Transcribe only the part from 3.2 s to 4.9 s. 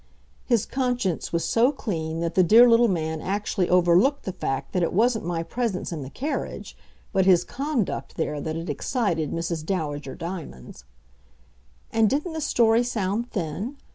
actually overlooked the fact that